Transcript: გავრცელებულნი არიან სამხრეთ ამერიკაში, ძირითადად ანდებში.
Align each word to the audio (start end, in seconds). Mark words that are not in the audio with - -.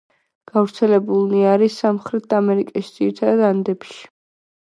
გავრცელებულნი 0.51 1.41
არიან 1.49 1.73
სამხრეთ 1.73 2.33
ამერიკაში, 2.39 2.91
ძირითადად 2.97 3.45
ანდებში. 3.53 4.01